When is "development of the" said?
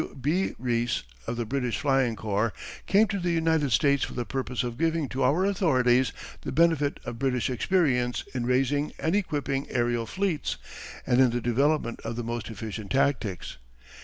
11.39-12.23